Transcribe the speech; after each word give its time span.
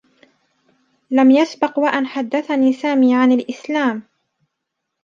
لم 1.11 1.31
يسبق 1.31 1.79
و 1.79 1.87
أن 1.87 2.05
حدّثني 2.07 2.73
سامي 2.73 3.15
عن 3.15 3.31
الإسلام. 3.31 4.03